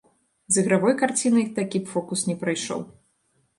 [0.55, 2.85] З ігравой карцінай такі б фокус не прайшоў.